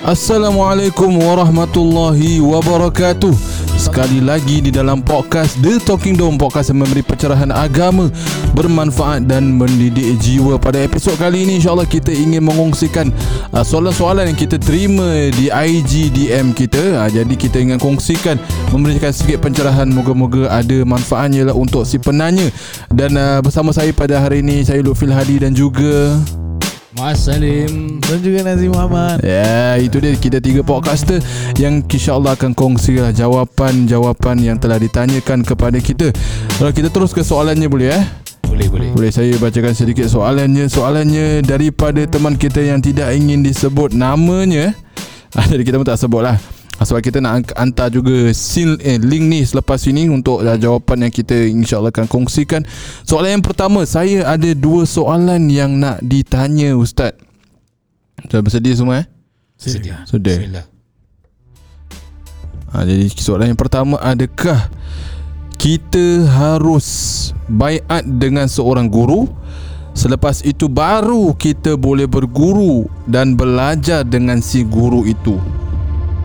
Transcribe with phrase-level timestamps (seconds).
[0.00, 3.36] Assalamualaikum warahmatullahi wabarakatuh.
[3.76, 8.08] Sekali lagi di dalam podcast The Talking Dome Podcast yang memberi pencerahan agama
[8.56, 10.56] Bermanfaat dan mendidik jiwa.
[10.56, 13.12] Pada episod kali ini insyaAllah kita ingin mengongsikan
[13.52, 17.04] uh, Soalan-soalan yang kita terima di IG DM kita.
[17.04, 18.40] Uh, Jadi kita ingin kongsikan
[18.72, 19.84] Memberikan sedikit pencerahan.
[19.92, 22.48] Moga-moga ada manfaatnya lah untuk si penanya.
[22.88, 26.16] Dan uh, bersama saya pada hari ini Saya Lutfil Hadi dan juga
[27.00, 31.16] Muaz Salim Dan juga Nazim Muhammad Ya, itu dia kita tiga podcaster
[31.56, 36.12] yang insya-Allah akan kongsi lah jawapan-jawapan yang telah ditanyakan kepada kita.
[36.60, 38.04] Kalau kita terus ke soalannya boleh eh?
[38.44, 40.68] Boleh boleh Boleh saya bacakan sedikit soalannya.
[40.68, 44.76] Soalannya daripada teman kita yang tidak ingin disebut namanya.
[45.32, 46.59] Ah, jadi kita pun tak sebut lah.
[46.80, 51.36] Sebab kita nak hantar juga eh, link ni selepas ini untuk uh, jawapan yang kita
[51.36, 52.64] insyaAllah akan kongsikan.
[53.04, 57.12] Soalan yang pertama, saya ada dua soalan yang nak ditanya Ustaz.
[58.24, 59.06] Sudah bersedia semua eh?
[59.60, 60.36] Sedia Sudah.
[60.40, 60.80] Bismillah
[62.70, 64.70] Ha, jadi soalan yang pertama adakah
[65.58, 66.86] kita harus
[67.50, 69.26] baiat dengan seorang guru
[69.90, 75.34] selepas itu baru kita boleh berguru dan belajar dengan si guru itu.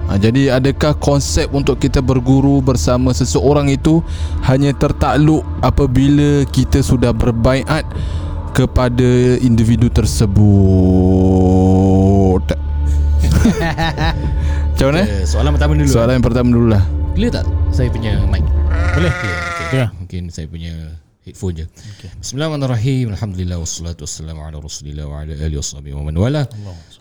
[0.06, 4.06] Ha, jadi adakah konsep untuk kita berguru bersama seseorang itu
[4.45, 7.81] hanya tertakluk apabila kita sudah berbaiat
[8.53, 10.36] kepada individu tersebut?
[14.75, 15.03] Macam mana?
[15.08, 18.44] Eh, Soalan pertama dulu Soalan yang pertama dulu lah Clear tak saya punya mic?
[18.97, 19.66] Boleh Clear okay.
[19.72, 19.88] Clear.
[19.97, 20.73] Mungkin saya punya
[21.26, 21.66] headphone je.
[21.98, 22.14] Okay.
[22.22, 23.09] Bismillahirrahmanirrahim.
[23.18, 26.45] Alhamdulillah Wassalatu wassalamu ala rasulillah Wa ala alihi wassabi wa man wala.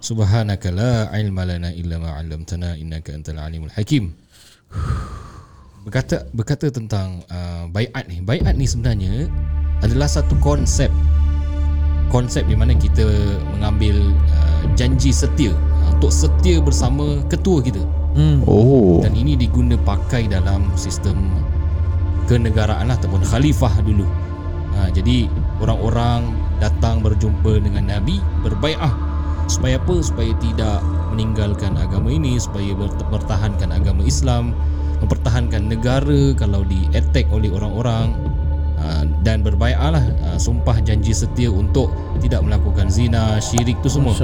[0.00, 4.16] Subhanaka la ilma lana illa ma 'allamtana innaka antal alimul hakim.
[5.84, 8.24] Berkata berkata tentang uh, baiat ni.
[8.24, 9.28] Baiat ni sebenarnya
[9.84, 10.88] adalah satu konsep.
[12.08, 13.04] Konsep di mana kita
[13.52, 17.84] mengambil uh, janji setia uh, Untuk setia bersama ketua kita.
[18.16, 18.40] Hmm.
[18.48, 19.04] Oh.
[19.04, 21.28] Dan ini diguna pakai dalam sistem
[22.26, 24.06] kenegaraan lah ataupun khalifah dulu.
[24.74, 25.30] Ha, jadi
[25.62, 28.90] orang-orang datang berjumpa dengan Nabi berbaiah
[29.46, 30.02] supaya apa?
[30.02, 30.82] Supaya tidak
[31.14, 34.50] meninggalkan agama ini, supaya ber- bertahankan agama Islam,
[34.98, 38.16] mempertahankan negara kalau di attack oleh orang-orang
[38.80, 44.16] ha, dan berbaiah lah ha, sumpah janji setia untuk tidak melakukan zina, syirik tu semua.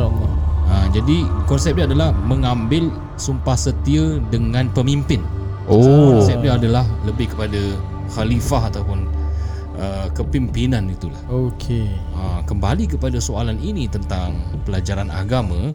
[0.71, 5.19] Ha, jadi konsep dia adalah mengambil sumpah setia dengan pemimpin.
[5.71, 6.19] Oh.
[6.19, 7.59] Konsep dia adalah lebih kepada
[8.11, 9.07] khalifah ataupun
[9.79, 11.23] uh, kepimpinan itulah.
[11.31, 11.87] Okay.
[12.19, 14.35] Ha, kembali kepada soalan ini tentang
[14.67, 15.71] pelajaran agama,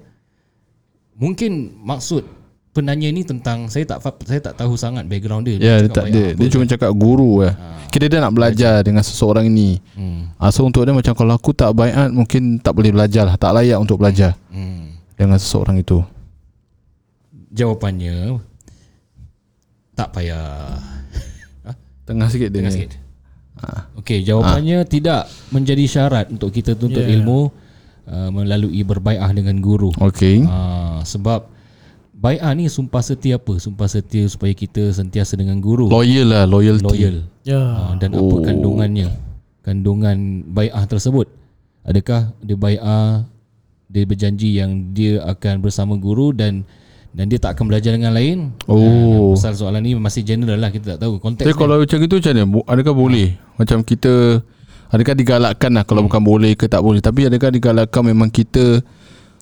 [1.15, 2.27] mungkin maksud
[2.75, 5.55] penanya ini tentang saya tak saya tak tahu sangat background dia.
[5.55, 6.51] Ya dia cakap tak dia Dia.
[6.51, 7.55] cuma cakap guru lah
[7.87, 9.79] Kira dia nak belajar dengan seseorang ini.
[9.95, 13.39] Hmm, ha, So untuk dia macam Kalau aku tak baiat Mungkin tak boleh belajar lah.
[13.39, 15.15] Tak layak untuk belajar hmm.
[15.15, 16.03] Dengan seseorang itu.
[17.55, 18.43] Jawapannya
[19.95, 20.75] tak payah
[22.07, 22.91] Tengah sikit dia Tengah ni sikit.
[23.97, 27.17] Okey, jawapannya tidak menjadi syarat untuk kita tuntut Yeah.
[27.17, 27.49] ilmu
[28.05, 29.89] uh, melalui berbaiah dengan guru.
[29.97, 31.49] Okay Uh, sebab
[32.13, 33.57] baiah ni sumpah setia apa?
[33.57, 35.89] Sumpah setia supaya kita sentiasa dengan guru.
[35.89, 37.17] Loyal lah Loyalty Loyal.
[37.41, 38.43] Ya Uh, dan apa Oh.
[38.43, 39.09] kandungannya?
[39.63, 41.25] Kandungan baiah tersebut.
[41.81, 43.25] Adakah dia baiah
[43.85, 46.67] dia berjanji yang dia akan bersama guru dan
[47.15, 48.51] dan dia tak akan belajar dengan lain.
[48.67, 48.75] Oh.
[48.75, 51.47] Uh, pasal soalan ni masih general lah kita tak tahu konteks.
[51.47, 51.61] Tapi dia.
[51.63, 52.43] kalau macam itu macam mana
[52.75, 54.43] Adakah boleh Macam kita
[54.91, 58.83] Adakah digalakkan lah Kalau bukan boleh ke tak boleh Tapi adakah digalakkan Memang kita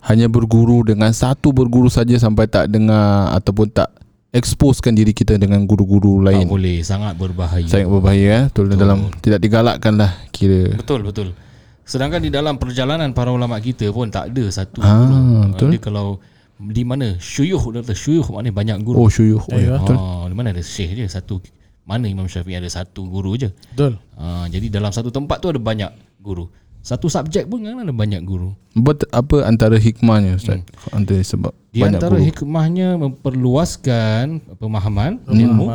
[0.07, 3.91] Hanya berguru Dengan satu berguru saja Sampai tak dengar Ataupun tak
[4.31, 7.67] Exposekan diri kita Dengan guru-guru tak lain boleh sangat berbahaya.
[7.67, 8.44] Sangat berbahaya eh?
[8.50, 11.35] Betul, dalam Tidak digalakkan lah Kira Betul betul.
[11.83, 15.51] Sedangkan di dalam perjalanan para ulama kita pun tak ada satu Ah, guru.
[15.51, 15.69] betul.
[15.75, 16.07] Dia kalau
[16.59, 17.17] di mana?
[17.17, 18.97] Syuyuh kata syuyuh maknanya banyak guru.
[19.05, 19.97] Oh syuyuh oh, ya, betul.
[19.97, 21.05] Ah, di mana ada syekh je?
[21.09, 21.41] Satu
[21.83, 23.49] mana Imam Syafi'i ada satu guru je.
[23.73, 23.97] Betul.
[24.15, 25.91] Ah, jadi dalam satu tempat tu ada banyak
[26.21, 26.47] guru.
[26.83, 28.51] Satu subjek pun kan ada banyak guru.
[28.75, 30.67] But, Apa antara hikmahnya Ustaz?
[30.91, 32.27] Antara sebab Di Banyak antara guru.
[32.27, 35.71] hikmahnya memperluaskan pemahaman ilmu.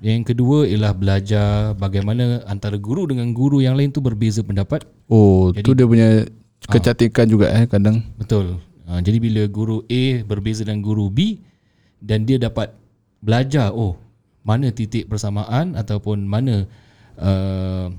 [0.00, 4.88] Yang kedua ialah belajar bagaimana antara guru dengan guru yang lain tu berbeza pendapat.
[5.12, 6.24] Oh tu dia punya
[6.66, 8.02] Kecantikan juga eh kadang.
[8.18, 8.58] Betul.
[8.86, 11.42] Ha, jadi bila guru A berbeza dengan guru B
[11.98, 12.70] dan dia dapat
[13.18, 13.98] belajar oh
[14.46, 16.70] mana titik persamaan ataupun mana
[17.18, 17.90] uh,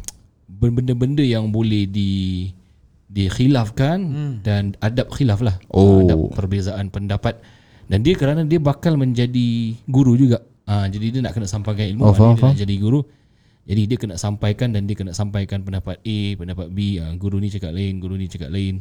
[0.47, 2.11] benda-benda yang boleh di
[3.11, 4.33] dikhilafkan hmm.
[4.47, 5.59] dan adab khilaf lah.
[5.75, 6.07] Oh.
[6.07, 7.35] Adab perbezaan pendapat
[7.91, 10.39] dan dia kerana dia bakal menjadi guru juga.
[10.67, 12.99] Ha, jadi dia nak kena sampaikan ilmu Oh, faham, dia nak jadi guru.
[13.67, 17.51] Jadi dia kena sampaikan dan dia kena sampaikan pendapat A, pendapat B, ha, guru ni
[17.51, 18.79] cakap lain, guru ni cakap lain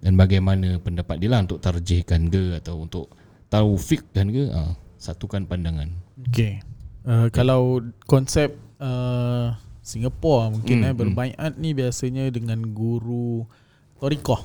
[0.00, 3.12] dan bagaimana pendapat dia lah untuk tarjihkan ke atau untuk
[3.48, 6.64] tahu fiqh kan ke uh, satukan pandangan Okay.
[7.04, 9.52] Uh, kalau konsep uh,
[9.84, 13.46] Singapura mungkin Hmm, eh berbaiat ni biasanya dengan guru
[14.00, 14.42] torikoh.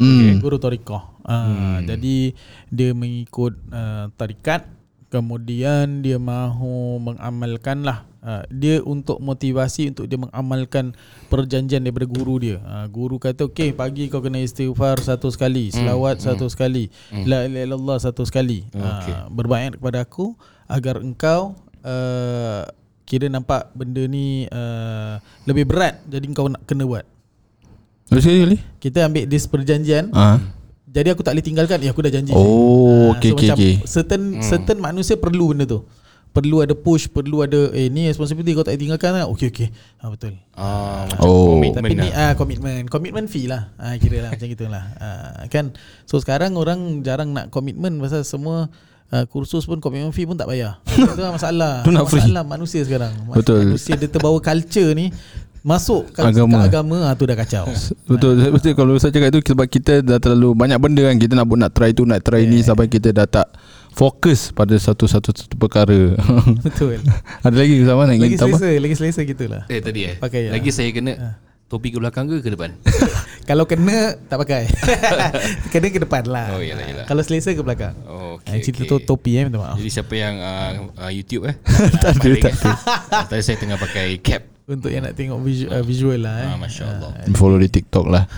[0.00, 0.40] Hmm.
[0.40, 1.20] Guru torikoh.
[1.26, 2.32] Uh, Jadi
[2.72, 4.64] dia mengikut uh, tarikat
[5.12, 10.94] kemudian dia mahu mengamalkan lah uh, dia untuk motivasi untuk dia mengamalkan
[11.26, 12.56] perjanjian daripada guru dia.
[12.62, 17.64] Uh, guru kata okey pagi kau kena istighfar satu sekali, selawat satu sekali, la ilaha
[17.66, 18.64] illallah satu sekali.
[18.70, 19.12] Okey.
[19.12, 20.32] Uh, berbaiat kepada aku
[20.66, 22.62] agar engkau uh,
[23.04, 27.04] kira nampak benda ni uh, lebih berat jadi engkau nak kena buat.
[28.08, 28.58] Sekali sekali.
[28.78, 30.36] Kita ambil dis perjanjian Ah.
[30.84, 33.56] jadi aku tak boleh tinggalkan Ya aku dah janji Oh, Ah, okey so okey macam
[33.56, 33.74] okey.
[33.88, 35.80] Certain certain manusia perlu benda tu
[36.32, 39.68] Perlu ada push Perlu ada Eh ni responsibility kau tak tinggalkan kan Okey okey.
[40.00, 40.40] Ha, Betul.
[40.52, 41.54] Ah, Oh.
[41.54, 42.12] komitmen Tapi ni lah.
[42.18, 43.70] ah komitmen Komitmen fee lah.
[43.76, 45.76] Ah, Kira lah macam gitulah ah, Kan?
[46.04, 48.72] So sekarang orang jarang nak komitmen Pasal semua
[49.12, 50.80] Uh, kursus pun komitmen fee pun tak bayar.
[50.88, 51.84] Itu lah masalah.
[51.84, 52.24] Tu nak free.
[52.24, 53.12] Masalah manusia sekarang.
[53.28, 53.76] Betul.
[53.76, 53.92] Manusia.
[53.92, 55.12] Dia terbawa culture ni
[55.60, 56.64] Masuk ke Agama.
[56.64, 57.68] ke agama ah, Tu dah kacau.
[58.08, 58.72] Betul betul.
[58.72, 61.92] Kalau saya cakap itu sebab kita dah terlalu banyak benda kan kita nak nak try
[61.92, 63.52] tu nak try ni sampai kita dah tak
[63.92, 66.16] fokus pada satu-satu satu perkara.
[66.66, 66.98] Betul
[67.44, 68.58] Ada lagi ke sama nak Lagi ingin tambah?
[68.58, 70.50] selesa Lagi selesa gitulah Eh tadi eh Pakai, ya.
[70.56, 71.36] Lagi saya kena
[71.68, 72.76] Topi ke belakang ke ke depan
[73.48, 74.70] Kalau kena tak pakai.
[75.74, 76.54] kena ke depan lah.
[76.54, 77.06] Oh, yalah, yalah.
[77.10, 77.90] Kalau selesa ke belakang.
[78.06, 79.02] Oh, Okay, okay, cerita okay.
[79.02, 79.76] tu topi eh minta maaf.
[79.78, 81.54] Jadi siapa yang uh, uh, YouTube eh
[81.98, 82.70] Tak ada, tak ada.
[83.30, 86.48] Tadi saya tengah pakai cap Untuk yang nak tengok visual, uh, visual lah eh.
[86.48, 88.30] ah, Masya Allah Follow di TikTok lah.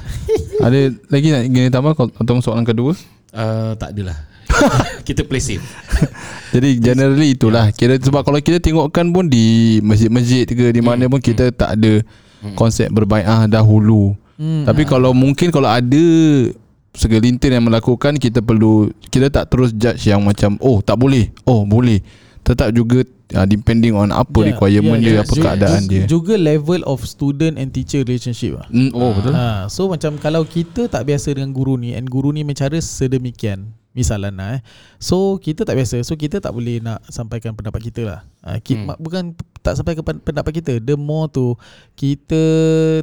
[0.60, 2.96] Ada lagi nak ingin tambah atau soalan kedua?
[3.32, 4.16] uh, Tak adalah
[5.08, 5.64] Kita play safe
[6.54, 11.18] Jadi generally itulah Kira sebab kalau kita tengokkan pun di masjid-masjid ke di mana pun
[11.18, 12.02] kita tak ada
[12.52, 14.12] konsep berbaiah dahulu.
[14.36, 14.68] Hmm.
[14.68, 16.04] Tapi kalau mungkin kalau ada
[16.94, 21.32] segelintir yang melakukan kita perlu kita tak terus judge yang macam oh tak boleh.
[21.48, 22.04] Oh boleh.
[22.44, 23.00] Tetap juga
[23.32, 25.24] uh, depending on apa yeah, requirement yeah, dia, yeah.
[25.24, 26.04] apa keadaan dia.
[26.04, 28.68] Juga level of student and teacher relationship lah.
[28.68, 29.32] Mm, oh betul.
[29.32, 33.72] Ha, so macam kalau kita tak biasa dengan guru ni and guru ni mencara sedemikian
[33.94, 34.60] misalnya lah eh.
[34.98, 36.02] So kita tak biasa.
[36.02, 38.20] So kita tak boleh nak sampaikan pendapat kita lah.
[38.58, 38.90] Kita, Hmm.
[38.90, 39.00] hmm.
[39.00, 39.22] bukan
[39.62, 40.76] tak sampai ke pen- pendapat kita.
[40.76, 41.54] The more tu
[41.94, 42.42] kita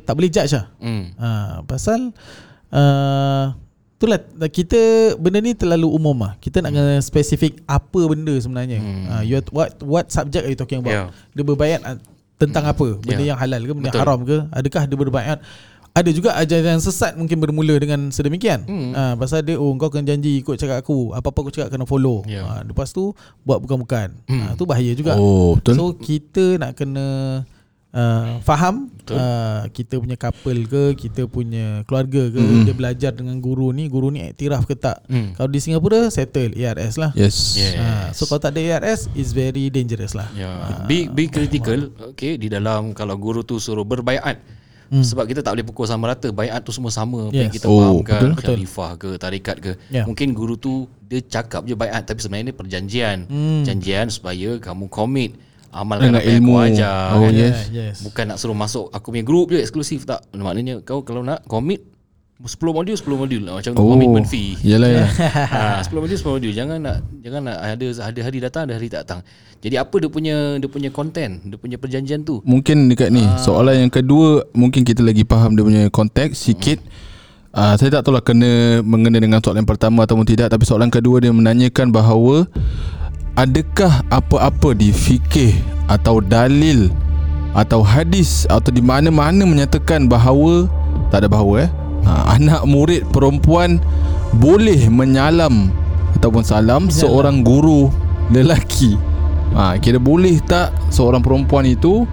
[0.04, 0.68] tak boleh judge lah.
[0.78, 1.04] hmm.
[1.16, 1.28] Ha,
[1.64, 2.12] pasal
[2.70, 3.46] uh,
[3.96, 4.18] itulah
[4.48, 4.80] kita
[5.16, 6.34] benda ni terlalu umum lah.
[6.38, 8.78] Kita nak kena spesifik apa benda sebenarnya.
[8.78, 8.92] Hmm.
[8.92, 9.06] Hmm.
[9.10, 10.92] Uh, you what what subject are you talking about?
[10.92, 11.08] Yeah.
[11.32, 11.80] Dia berbayat
[12.36, 12.98] tentang apa?
[12.98, 13.32] Benda Yeah.
[13.32, 14.04] yang halal ke, benda yang Betul.
[14.04, 14.38] haram ke?
[14.50, 15.38] Adakah dia berbayat
[15.92, 18.64] ada juga ajaran sesat mungkin bermula dengan sedemikian.
[18.64, 18.92] Hmm.
[18.96, 21.12] Ha, pasal dia oh kau kena janji ikut cakap aku.
[21.12, 22.24] Apa-apa aku cakap kena follow.
[22.24, 22.48] Ya.
[22.48, 23.12] Ha, lepas tu
[23.44, 24.16] buat bukan-bukan.
[24.26, 24.42] Hmm.
[24.42, 25.20] Ha, tu bahaya juga.
[25.20, 25.76] Oh betul.
[25.76, 27.08] So kita nak kena
[27.92, 29.20] uh, faham Betul.
[29.20, 32.64] uh, kita punya couple ke, kita punya keluarga ke, Mm.
[32.64, 35.04] dia belajar dengan guru ni, guru ni iktiraf ke tak.
[35.12, 35.36] Hmm.
[35.36, 37.12] Kalau di Singapura settle ARS lah.
[37.20, 37.60] yes.
[37.60, 37.74] Yeah.
[37.76, 40.32] Ha, so kalau tak ada ARS is very dangerous lah.
[40.32, 40.50] Ya,
[40.88, 44.40] be be critical okay di dalam kalau guru tu suruh berbaiat.
[44.92, 45.02] Hmm.
[45.02, 47.56] Sebab kita tak boleh pukul sama rata Baiat tu semua sama Apa yang Yes.
[47.56, 48.60] kita Oh, fahamkan betul.
[48.60, 50.04] Khalifah ke Tarikat ke Ya.
[50.04, 53.64] Mungkin guru tu Dia cakap je baiat Tapi sebenarnya dia perjanjian Hmm.
[53.64, 55.40] Janjian supaya kamu komit
[55.70, 56.52] Amalkan Dengan apa yang ilmu.
[56.52, 57.32] aku ajar Oh, kan?
[57.34, 57.58] yes.
[57.72, 57.96] yes.
[58.02, 61.88] Bukan nak suruh masuk Aku punya group je eksklusif tak Maknanya kau kalau nak komit
[62.42, 63.94] 10 modul 10 modul Macam Oh.
[63.94, 64.58] commitment fee.
[64.62, 65.06] Yalah ya.
[65.50, 68.88] ha, 10 modul 10 modul jangan nak jangan nak ada ada hari datang ada hari
[68.88, 69.22] tak datang.
[69.62, 72.42] Jadi apa dia punya dia punya content dia punya perjanjian tu?
[72.42, 76.82] Mungkin dekat ni Soalan yang kedua Mungkin kita lagi faham Dia punya konteks Sikit.
[77.54, 81.22] Uh, Saya tak tahu lah Kena Mengena dengan soalan pertama Ataupun tidak Tapi soalan kedua
[81.22, 82.50] Dia menanyakan bahawa
[83.38, 85.54] Adakah apa-apa di fikih
[85.86, 86.90] Atau dalil
[87.54, 90.66] Atau hadis Atau di mana-mana Menyatakan bahawa
[91.14, 91.72] Tak ada bahawa eh
[92.06, 93.82] uh, Anak murid perempuan
[94.38, 95.70] Boleh menyalam
[96.18, 97.92] Ataupun salam Seorang guru
[98.32, 98.96] Lelaki.
[99.52, 102.08] Ha, Kira boleh tak Seorang perempuan itu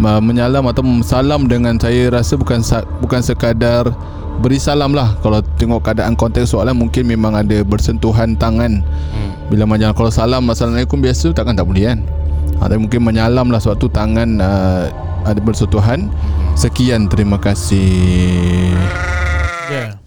[0.00, 2.64] uh, Menyalam atau salam dengan Saya rasa bukan
[3.04, 3.92] bukan sekadar
[4.38, 5.18] Beri salam lah.
[5.18, 8.86] Kalau tengok keadaan konteks soalan Mungkin memang ada bersentuhan tangan.
[8.86, 9.30] Hmm.
[9.50, 12.00] Bila macam Kalau salam Assalamualaikum biasa Takkan tak boleh kan?
[12.62, 14.88] Ha, Tapi mungkin menyalam lah Suatu tangan uh,
[15.26, 16.08] Ada bersentuhan
[16.58, 18.74] Sekian terima kasih
[19.70, 20.00] Yeah.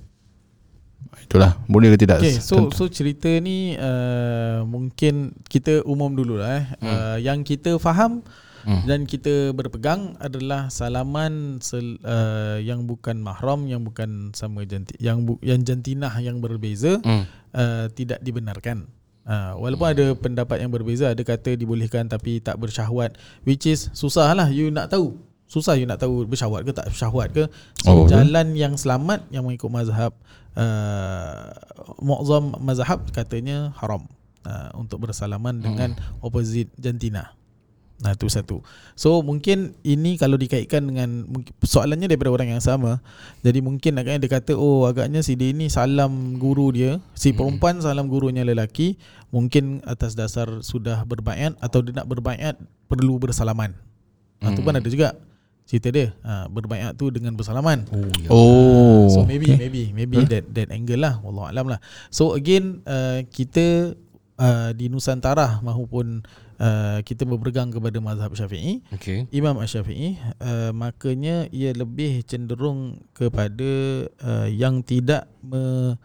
[1.23, 2.75] Itulah Boleh ke tidak Okay, so Tentu.
[2.75, 6.65] so cerita ni uh, mungkin kita umum dulu lah eh.
[6.81, 6.87] Hmm.
[6.91, 8.19] Uh, yang kita faham
[8.61, 8.77] Hmm.
[8.77, 8.85] hmm.
[8.85, 15.25] dan kita berpegang adalah salaman sel, uh, yang bukan mahram, yang bukan sama janti, yang
[15.25, 17.25] bu, yang jantinah yang berbeza Hmm.
[17.57, 18.85] uh, tidak dibenarkan.
[19.25, 24.29] Uh, walaupun ada pendapat yang berbeza, ada kata dibolehkan tapi tak bersyahwat which is susah
[24.35, 25.17] lah you nak tahu
[25.51, 27.43] Susah you nak tahu bersyahwat ke tak bersyahwat ke.
[27.83, 28.15] Oh, So betul.
[28.15, 30.15] jalan yang selamat yang mengikut mazhab
[30.55, 31.51] uh,
[31.99, 34.07] Mu'zam mazhab katanya haram
[34.47, 37.35] uh, untuk bersalaman dengan opposite jantina.
[37.99, 38.63] Nah itu satu.
[38.95, 41.27] So mungkin ini kalau dikaitkan dengan
[41.61, 43.03] soalannya daripada orang yang sama.
[43.43, 47.83] Jadi mungkin agaknya dia kata oh agaknya si dia ni salam guru dia, si perempuan
[47.83, 48.95] salam gurunya lelaki,
[49.35, 52.55] mungkin atas dasar sudah berbaiat atau dia nak berbaiat
[52.87, 53.75] perlu bersalaman.
[54.41, 54.55] Hmm.
[54.55, 55.13] Itu pun ada juga
[55.69, 56.11] cerita dia.
[56.25, 57.87] Ha, berbaiat tu dengan bersalaman.
[57.91, 58.29] Oh, ya.
[58.29, 59.07] Oh.
[59.07, 59.59] So maybe okay.
[59.59, 61.79] maybe maybe that that angle lah wallahu alam lah.
[62.11, 63.95] So again uh, kita
[64.41, 66.25] uh, di Nusantara maupun
[66.61, 69.25] uh, kita berpegang kepada mazhab Syafi'i, Okay.
[69.29, 73.71] Imam Asy-Syafi'i uh, makanya ia lebih cenderung kepada
[74.21, 75.95] uh, yang tidak me,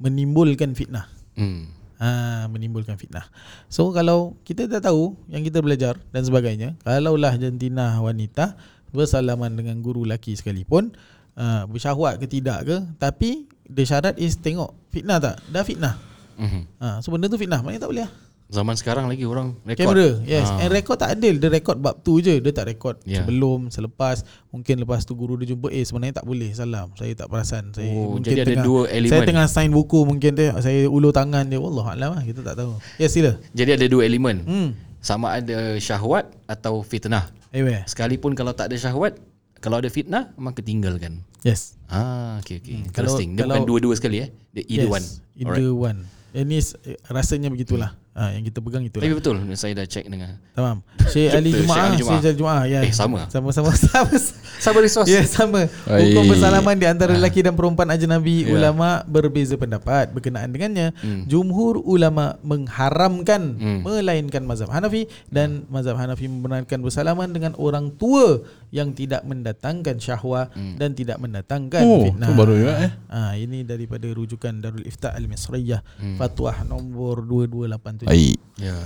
[0.00, 1.08] menimbulkan fitnah.
[1.36, 1.72] Hmm.
[1.96, 3.24] Ha, menimbulkan fitnah.
[3.72, 8.52] So kalau kita dah tahu yang kita belajar dan sebagainya, kalaulah jantina wanita
[8.96, 10.96] bersalaman dengan guru lelaki sekalipun,
[11.36, 15.36] uh, bersyahwat ke tidak ke, tapi the syarat is tengok fitnah tak?
[15.52, 15.94] Dah fitnah.
[16.36, 16.62] Mhm.
[16.80, 18.12] Ha, so benda tu fitnah, maknanya tak boleh lah.
[18.46, 19.90] Zaman sekarang lagi orang rekod.
[19.90, 20.46] Kamera, yes.
[20.46, 20.62] Ah.
[20.62, 21.42] And record tak adil.
[21.42, 22.38] Dia record bab tu je.
[22.38, 23.26] Dia tak record Ya.
[23.26, 24.22] sebelum, selepas.
[24.54, 26.94] Mungkin lepas tu guru dia jumpa, eh sebenarnya tak boleh salam.
[26.94, 27.74] Saya tak perasan.
[27.74, 29.10] Saya Oh, mungkin jadi ada tengah, dua elemen.
[29.10, 31.58] Saya tengah sign buku mungkin dia, saya ulur tangan dia.
[31.58, 32.78] Wallah alam lah, kita tak tahu.
[33.02, 33.34] Ya sila.
[33.50, 34.46] Jadi ada dua elemen.
[34.46, 34.68] Hmm.
[35.02, 37.26] Sama ada syahwat atau fitnah.
[37.50, 37.82] Anyway.
[37.84, 39.18] Sekalipun kalau tak ada syahwat,
[39.58, 41.22] kalau ada fitnah maka tinggalkan.
[41.42, 41.78] Yes.
[41.86, 42.82] Ah, okay, okay.
[42.82, 43.30] Hmm, kalau- Interesting.
[43.34, 44.28] Dia kalau- bukan dua-dua sekali eh.
[44.50, 44.94] Dia either yes.
[44.94, 45.06] one.
[45.36, 45.98] Either one.
[46.32, 46.76] Ini s-
[47.06, 47.94] rasanya begitulah.
[48.16, 49.04] Ha, yang kita pegang itulah.
[49.04, 50.80] Tapi betul, saya dah check dengan Tamam.
[51.12, 51.92] Syekh Ali Jumaah.
[51.92, 52.64] Syekh Ali Jumaah.
[52.64, 52.80] Ya.
[52.80, 53.28] Eh, sama.
[53.28, 53.70] Sama-sama.
[53.70, 54.08] sama.
[54.56, 55.04] Sabar resource.
[55.06, 56.10] Ya sama Ai.
[56.10, 58.52] Hukum bersalaman di antara lelaki dan perempuan ajnabi Ya.
[58.52, 61.24] Ulama berbeza pendapat berkenaan dengannya Hmm.
[61.26, 63.80] Jumhur ulama mengharamkan Hmm.
[63.82, 70.48] Melainkan mazhab Hanafi Dan mazhab Hanafi membenarkan bersalaman dengan orang tua Yang tidak mendatangkan syahwah
[70.54, 72.90] Dan tidak mendatangkan Oh, fitnah tu baru juga eh.
[73.08, 76.16] ha, Ini daripada rujukan Darul Ifta Al-Misriyah Hmm.
[76.16, 78.38] Fatwa nombor 2287 Baik.
[78.56, 78.76] Ya.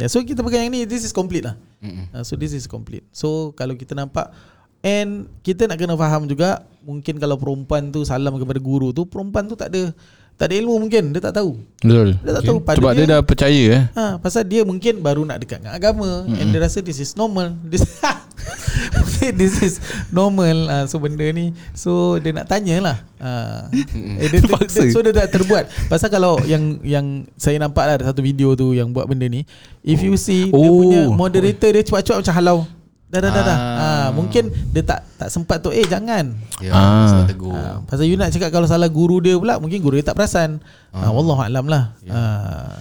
[0.00, 2.12] Ya, so kita pegang yang ni This is complete lah Mm-mm.
[2.12, 3.04] Uh, so this is complete.
[3.08, 4.28] So kalau kita nampak
[4.84, 9.48] and kita nak kena faham juga mungkin kalau perempuan tu salam kepada guru tu perempuan
[9.48, 9.92] tu tak ada
[10.36, 11.56] tak ada ilmu mungkin dia tak tahu.
[11.80, 12.16] Betul.
[12.20, 13.84] Dia tak tahu pada Sebab dia, dah percaya eh.
[13.92, 16.40] Ha, pasal dia mungkin baru nak dekat dengan agama mm-hmm.
[16.40, 17.56] and dia rasa this is normal.
[17.64, 17.84] This
[19.40, 19.74] this is
[20.10, 20.66] normal.
[20.66, 22.98] Uh, so benda ni so dia nak tanyalah.
[23.20, 23.68] Uh,
[24.20, 24.82] eh, dia, dia, Terpaksa.
[24.82, 25.68] dia, so dia tak terbuat.
[25.86, 29.44] Pasal kalau yang yang saya nampak lah ada satu video tu yang buat benda ni.
[29.80, 30.80] If you see dia Oh.
[30.80, 32.58] punya moderator dia cepat-cepat macam halau.
[33.10, 33.58] Dah dah dah dah.
[33.58, 33.78] Ah.
[33.82, 36.30] Ah, mungkin dia tak tak sempat tu eh jangan.
[36.62, 37.10] Ya, Ah.
[37.10, 37.50] salah tegur.
[37.50, 40.62] Ah, pasal you nak cakap kalau salah guru dia pula mungkin guru dia tak perasan.
[40.94, 41.90] Ah, wallahu alam lah.
[42.06, 42.14] Ya.
[42.14, 42.78] Ah.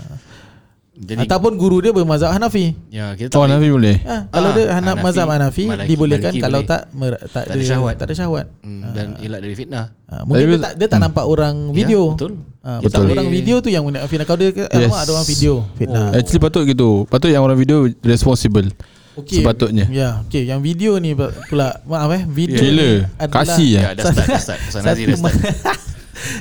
[0.99, 2.75] Jadi Ataupun guru dia bermazhab Hanafi.
[2.91, 3.95] ya kita tak Oh, boleh- Nabi boleh.
[4.03, 6.67] Ha, kalau Ah, dia Hanaf Hanafi, mazhab Hanafi Maliki- dibolehkan Maliki kalau boleh.
[6.67, 7.93] tak mer, tak, Tak ada syahwat.
[7.95, 8.45] Tak ada syahwat.
[8.59, 9.85] Hmm, dan elak dari fitnah.
[10.05, 12.01] Ha, mungkin Tapi- dia tak dia tak nampak orang video.
[12.03, 12.31] Ya, betul.
[12.59, 14.27] Ha, betul orang video tu yang nak fitnah.
[14.27, 14.67] Kalau dia Yes.
[14.67, 14.91] yes.
[14.91, 16.05] ada orang video fitnah.
[16.11, 16.89] Actually patut gitu.
[17.05, 18.67] Patut yang orang video responsible.
[19.15, 19.39] Okey.
[19.39, 19.83] sepatutnya.
[19.87, 23.03] Ya, okey yang video ni pula maaf eh video Gila.
[23.17, 23.89] adalah Kasih Ya, ya.
[23.93, 24.59] dah start, dah start.
[24.79, 25.35] Nazir dah start.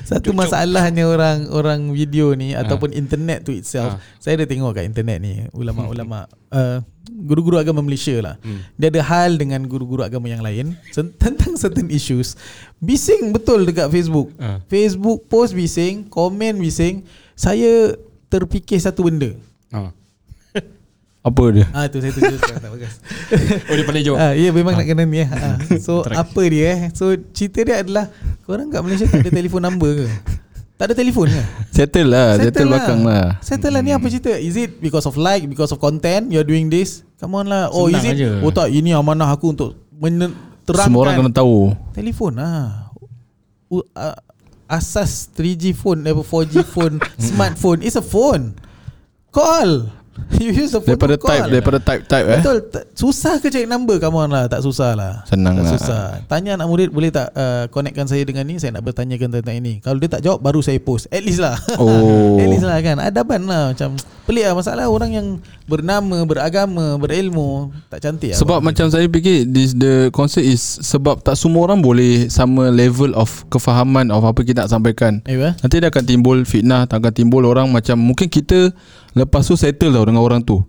[0.04, 3.96] satu masalahnya orang orang video ni ataupun internet tu itself.
[3.96, 3.98] Ah.
[4.18, 8.36] Saya dah tengok kat internet ni ulama-ulama uh, guru-guru agama Malaysia lah.
[8.44, 8.62] Hmm.
[8.76, 10.76] Dia ada hal dengan guru-guru agama yang lain
[11.22, 12.36] tentang certain issues.
[12.78, 14.32] Bising betul dekat Facebook.
[14.38, 14.60] Ah.
[14.68, 17.04] Facebook post bising, komen bising.
[17.38, 17.94] Saya
[18.28, 19.32] terfikir satu benda.
[19.72, 19.92] Ha.
[21.18, 21.66] Apa dia?
[21.74, 22.94] Ah tu saya tunjuk sekarang tak bagus.
[23.68, 24.18] Oh dia pandai jawab.
[24.22, 25.28] Ah, ya memang nak kena ni eh.
[25.28, 25.58] Ah.
[25.82, 26.80] So apa dia eh?
[26.94, 28.08] So cerita dia adalah
[28.46, 30.06] korang kat Malaysia tak ada telefon number ke?
[30.78, 31.42] Tak ada telefon ke?
[31.74, 33.42] Settle lah, settle, belakang lah.
[33.42, 34.30] Settle lah ni apa cerita?
[34.38, 37.02] Is it because of like, because of content you're doing this?
[37.18, 37.66] Come on lah.
[37.74, 38.14] Oh Senang is it?
[38.14, 38.30] aja.
[38.46, 40.86] Oh tak, ini amanah aku untuk menerangkan.
[40.86, 41.74] Semua orang kena tahu.
[41.98, 42.94] Telefon lah.
[43.66, 44.16] U, uh,
[44.70, 48.54] asas 3G phone, eh, 4G phone, smartphone is a phone.
[49.34, 49.97] Call.
[50.42, 51.30] You use the phone Daripada to call.
[51.34, 52.40] type, daripada type type eh.
[52.42, 52.56] Betul.
[52.94, 54.46] Susah ke cari number Come on lah.
[54.46, 55.26] Tak susah lah.
[55.26, 55.72] Senang tak lah.
[55.74, 56.02] susah.
[56.30, 58.60] Tanya anak murid Boleh tak uh, Connectkan saya dengan ni?
[58.62, 59.82] Saya nak bertanyakan tentang ini.
[59.82, 61.10] Kalau dia tak jawab Baru saya post.
[61.10, 61.58] At least lah.
[61.80, 62.38] Oh.
[62.42, 63.02] At least lah kan.
[63.02, 63.98] Adaban lah Macam
[64.28, 69.48] Pelik lah masalah Orang yang Bernama Beragama Berilmu Tak cantik lah Sebab macam saya fikir
[69.48, 74.40] this the concept is sebab tak semua orang boleh sama level of kefahaman of apa
[74.42, 75.22] kita nak sampaikan.
[75.24, 75.56] Eh apa?
[75.62, 78.74] Nanti dia akan timbul fitnah, akan timbul orang macam mungkin kita
[79.14, 80.60] lepas tu settle tau dengan orang tu.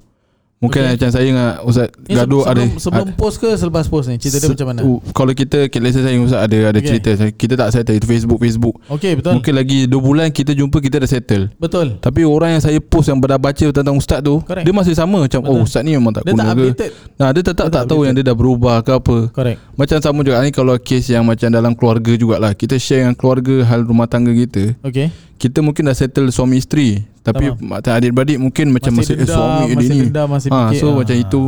[0.59, 0.91] Mungkin Okay.
[0.91, 0.95] okay.
[0.99, 4.19] macam saya dengan Ustaz Ni gaduh sebelum, ada sebelum post ke selepas post ni?
[4.19, 4.79] Cerita dia macam mana?
[4.83, 6.99] uh, Kalau kita okay, Let's say saya dengan Ustaz ada ada Okay.
[6.99, 6.99] okay.
[6.99, 8.75] cerita Kita tak settle Itu Facebook Facebook.
[8.91, 9.39] Okey betul.
[9.39, 11.47] Mungkin lagi 2 bulan Kita jumpa Kita dah settle.
[11.55, 11.95] Betul.
[12.03, 14.67] Tapi orang yang saya post Yang dah baca tentang Ustaz tu Correct.
[14.67, 15.23] Dia masih sama.
[15.23, 15.55] Macam Betul.
[15.55, 16.51] oh Ustaz ni memang tak dia tak ke?
[16.51, 16.91] updated.
[17.15, 19.17] Nah, dia tetap Dia tak, tak tahu yang dia dah berubah ke apa.
[19.31, 19.57] Correct.
[19.79, 22.51] Macam sama juga ni Kalau kes yang macam dalam keluarga jugalah.
[22.51, 24.75] Kita share dengan keluarga Hal rumah tangga kita.
[24.83, 29.31] Okey Kita mungkin dah settle suami isteri Tapi macam adik-beradik mungkin Macam masih, masih eh,
[29.31, 29.99] suami dendam, dia masih ni.
[30.03, 30.93] dendam, masih ha, fikir, So ah.
[30.99, 31.43] macam itu.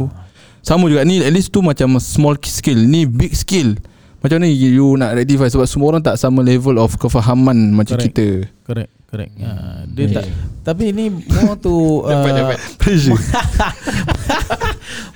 [0.64, 2.80] Sama juga ni At least tu macam small skill.
[2.88, 3.76] Ni big skill.
[4.24, 8.16] Macam ni you nak rectify Sebab semua orang tak sama level of kefahaman Macam Correct.
[8.16, 8.28] kita.
[8.64, 10.16] Correct correct uh, dia Okay.
[10.16, 10.26] tak
[10.64, 11.70] tapi ni more to
[12.02, 12.58] uh, Dapat, dapat.
[12.80, 13.20] Pressure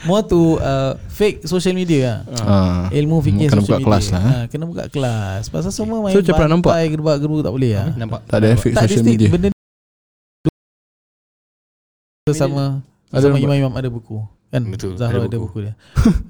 [0.03, 2.43] more to uh, fake social media lah.
[2.43, 2.55] ha.
[2.91, 3.87] Ilmu fikir Kena social buka media.
[3.87, 4.21] kelas lah.
[4.21, 5.43] Ha, kena buka kelas.
[5.47, 6.71] Pasal semua main So, pernah nampak?
[6.71, 7.89] bantai, gerbak-gerbuk tak boleh lah.
[7.95, 9.49] Nampak Tak ada efek Tak ada social media benda
[12.27, 15.59] sama Ada sama imam-imam ada buku kan Betul, Zahra ada ada buku.
[15.61, 15.73] buku, dia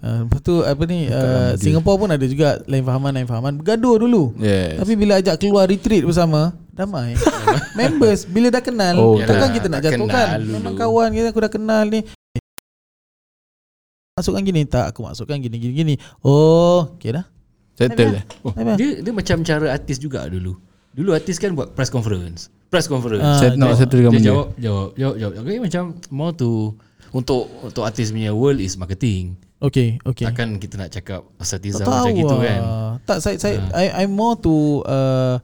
[0.01, 1.53] uh, lepas tu apa ni uh.
[1.55, 5.67] Singapura pun ada juga lain fahaman lain fahaman bergaduh dulu Yes tapi bila ajak keluar
[5.67, 7.15] retreat bersama damai
[7.79, 11.51] members bila dah kenal Oh, takkan kita nak jatuhkan kenal memang kawan kita aku dah
[11.51, 12.03] kenal ni
[14.13, 17.25] masukkan gini tak aku masukkan gini gini gini oh okey dah
[17.75, 18.55] Settle oh.
[18.55, 18.75] Dah, dah.
[18.79, 20.55] Dia dia macam cara artis juga dulu.
[20.96, 22.48] Dulu artis kan buat press conference.
[22.72, 23.20] Press conference.
[23.20, 23.79] Ah, Set, nak jawab.
[23.84, 25.34] settle dengan dia benda jawab, jawab, jawab, jawab.
[25.44, 26.72] Okay, macam more to
[27.12, 29.36] untuk untuk artis punya world is marketing.
[29.60, 32.60] okey okey Takkan kita nak cakap asatiza Tak macam tahu gitu kan.
[32.63, 32.91] lah.
[33.03, 34.55] Tak saya saya I I'm more to
[34.88, 35.36] uh,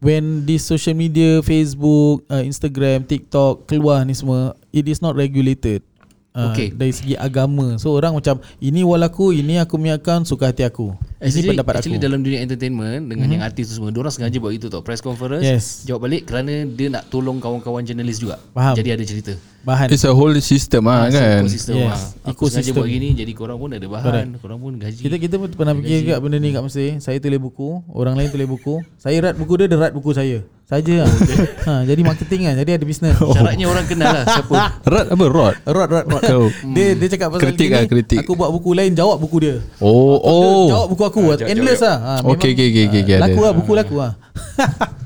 [0.00, 5.84] when this social media Facebook, uh, Instagram, TikTok keluar ni semua it is not regulated.
[6.30, 6.70] Uh, Okay.
[6.70, 7.74] dari segi agama.
[7.76, 10.94] So orang macam ini walaku, ini aku punya account suka hati aku.
[11.20, 12.06] Actually, pendapat actually aku.
[12.08, 13.32] dalam dunia entertainment dengan mm-hmm.
[13.36, 14.80] yang artis tu semua, orang sengaja buat itu tau.
[14.80, 15.84] Press conference, Yes.
[15.84, 18.40] jawab balik kerana dia nak tolong kawan-kawan jurnalis juga.
[18.56, 18.72] Faham.
[18.72, 19.32] Jadi ada cerita.
[19.60, 19.92] Bahan.
[19.92, 22.32] It's a whole system ah, kan Ekosistem Yes, yes.
[22.32, 22.80] Aku sengaja ekosistem.
[22.80, 25.00] buat gini jadi korang pun ada bahan, korang pun gaji.
[25.04, 26.96] Kita kita pun pernah fikir juga benda ni kat Mesir.
[27.04, 28.80] Saya tulis buku, orang lain tulis buku.
[28.96, 30.40] Saya rat buku dia, dia rat buku saya.
[30.64, 31.10] Saja lah.
[31.66, 32.54] ha, jadi marketing kan.
[32.62, 33.18] Jadi ada bisnes.
[33.34, 34.54] Syaratnya orang kenal lah siapa.
[34.94, 36.22] Rod apa rod rot rot.
[36.22, 36.46] Kau.
[36.70, 38.18] dia dia cakap pasal Kritik gini, lah, kritik.
[38.22, 39.56] Aku buat buku lain jawab buku dia.
[39.82, 41.96] Oh Dia oh Jawab buku aku Ah, ah, jawab, Endless lah.
[41.98, 44.12] Ha, Okay, okay, okay, okay, okay, Laku lah buku laku lah.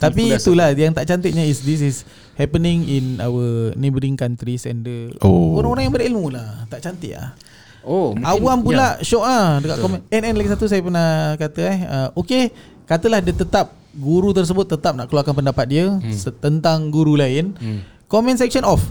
[0.00, 1.96] Tapi itulah Yang tak cantiknya is This is
[2.34, 5.60] happening in our neighbouring countries And the Oh.
[5.60, 6.64] Orang-orang yang berilmu lah.
[6.72, 7.36] Tak cantik lah.
[7.80, 8.64] Oh, mungkin, Awam ya.
[8.64, 12.52] pula syok ah Dekat komen And, and lagi satu saya pernah kata eh uh, Okay
[12.84, 16.14] Katalah dia tetap Guru tersebut tetap nak keluarkan pendapat dia hmm.
[16.38, 17.58] Tentang guru lain.
[17.58, 17.82] Hmm.
[18.06, 18.86] Comment section off.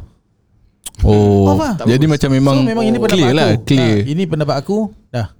[1.08, 1.74] Oh Off lah.
[1.88, 3.39] Jadi macam memang So memang ini pendapat Clear aku.
[3.39, 3.96] lah Clear.
[3.96, 4.78] Ha, Ini pendapat aku.
[5.08, 5.38] Dah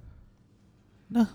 [1.10, 1.28] Dah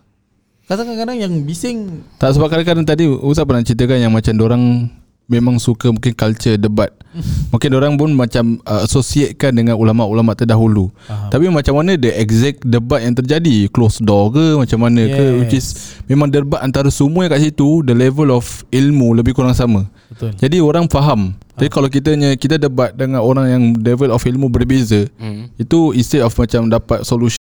[0.65, 4.89] Kadang-kadang yang bising Tak sebab kadang-kadang tadi Ustaz pernah ceritakan yang macam orang
[5.25, 6.93] memang suka mungkin culture debat.
[7.53, 10.93] mungkin orang pun macam uh, associatekan dengan ulama-ulama terdahulu.
[11.05, 11.29] Faham.
[11.33, 13.65] Tapi macam mana the exact debat yang terjadi?
[13.73, 15.37] Close door ke macam mana ke Yes.
[15.41, 15.65] which is
[16.05, 19.89] memang debat antara semua yang kat situ the level of ilmu lebih kurang sama.
[20.13, 21.33] Betul Jadi orang faham.
[21.57, 25.49] Jadi kalau kita kita debat dengan orang yang level of ilmu berbeza, Hmm.
[25.57, 27.39] itu instead of macam dapat solution